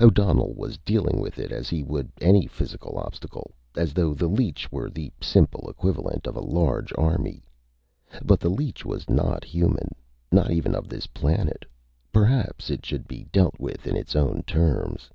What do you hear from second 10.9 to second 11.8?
planet,